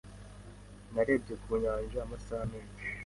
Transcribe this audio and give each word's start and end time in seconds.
Narebye 0.93 1.33
ku 1.43 1.51
nyanja 1.61 1.97
amasaha 2.05 2.43
menshi. 2.51 2.85